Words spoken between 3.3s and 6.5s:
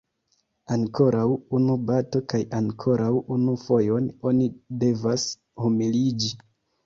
unu fojon oni devas humiliĝi.